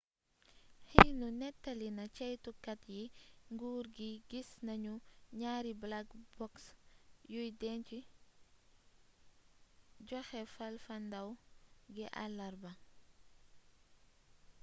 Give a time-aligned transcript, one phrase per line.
[0.91, 3.03] xinhu nettali na ceytukat yi
[3.53, 4.93] nguur gi gis nanu
[5.39, 6.65] ñaari black box'
[7.33, 7.87] yuy denc
[10.07, 11.29] joxe fafalndaaw
[11.93, 12.71] gi àlarba